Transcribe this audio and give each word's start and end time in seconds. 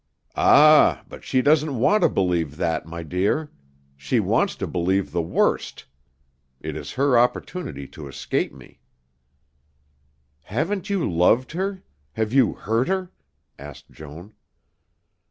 "Ah! 0.35 1.03
But 1.07 1.23
she 1.23 1.43
doesn't 1.43 1.77
want 1.77 2.01
to 2.01 2.09
believe 2.09 2.57
that, 2.57 2.87
my 2.87 3.03
dear. 3.03 3.51
She 3.95 4.19
wants 4.19 4.55
to 4.55 4.65
believe 4.65 5.11
the 5.11 5.21
worst. 5.21 5.85
It 6.59 6.75
is 6.75 6.93
her 6.93 7.19
opportunity 7.19 7.87
to 7.89 8.07
escape 8.07 8.51
me." 8.51 8.79
"Haven't 10.45 10.89
you 10.89 11.07
loved 11.07 11.51
her? 11.51 11.83
Have 12.13 12.33
you 12.33 12.53
hurt 12.53 12.87
her?" 12.87 13.11
asked 13.59 13.91
Joan. 13.91 14.33